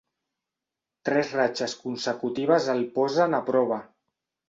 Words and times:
Tres 1.09 1.35
ratxes 1.41 1.77
consecutives 1.83 2.73
el 2.77 2.85
posen 2.99 3.41
a 3.43 3.47
prova. 3.55 3.83